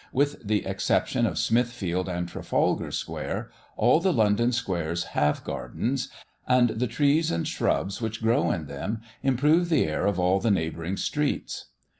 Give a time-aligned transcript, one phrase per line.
[0.11, 6.09] With the exception of Smithfield and Trafalgar square, all the London squares have gardens,
[6.47, 10.49] and the trees and shrubs which grow in them improve the air of all the
[10.49, 11.65] neighbouring streets.